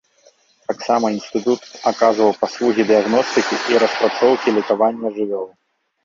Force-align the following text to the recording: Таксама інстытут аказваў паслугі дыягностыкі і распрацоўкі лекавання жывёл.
Таксама 0.69 1.09
інстытут 1.17 1.67
аказваў 1.91 2.31
паслугі 2.43 2.85
дыягностыкі 2.91 3.55
і 3.73 3.81
распрацоўкі 3.83 4.55
лекавання 4.57 5.07
жывёл. 5.19 5.45